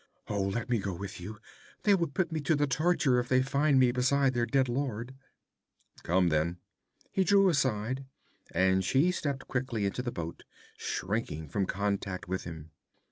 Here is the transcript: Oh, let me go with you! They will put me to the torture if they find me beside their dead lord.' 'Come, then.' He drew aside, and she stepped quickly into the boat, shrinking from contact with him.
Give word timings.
Oh, 0.27 0.41
let 0.41 0.67
me 0.67 0.79
go 0.79 0.95
with 0.95 1.21
you! 1.21 1.37
They 1.83 1.93
will 1.93 2.07
put 2.07 2.31
me 2.31 2.39
to 2.39 2.55
the 2.55 2.65
torture 2.65 3.19
if 3.19 3.29
they 3.29 3.43
find 3.43 3.79
me 3.79 3.91
beside 3.91 4.33
their 4.33 4.47
dead 4.47 4.67
lord.' 4.67 5.13
'Come, 6.01 6.29
then.' 6.29 6.57
He 7.11 7.23
drew 7.23 7.49
aside, 7.49 8.03
and 8.51 8.83
she 8.83 9.11
stepped 9.11 9.47
quickly 9.47 9.85
into 9.85 10.01
the 10.01 10.11
boat, 10.11 10.41
shrinking 10.75 11.49
from 11.49 11.67
contact 11.67 12.27
with 12.27 12.45
him. 12.45 12.71